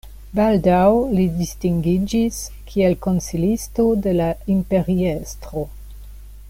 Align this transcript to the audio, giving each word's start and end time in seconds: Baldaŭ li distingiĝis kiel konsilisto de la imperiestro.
Baldaŭ 0.37 0.87
li 1.17 1.25
distingiĝis 1.41 2.39
kiel 2.71 2.97
konsilisto 3.07 3.87
de 4.07 4.17
la 4.21 4.31
imperiestro. 4.59 5.69